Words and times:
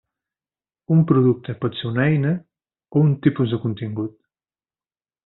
Un 0.95 1.01
producte 1.11 1.53
pot 1.65 1.77
ser 1.81 1.85
una 1.89 2.07
eina 2.13 2.31
o 3.01 3.05
un 3.09 3.13
tipus 3.27 3.53
de 3.55 3.61
contingut. 3.67 4.17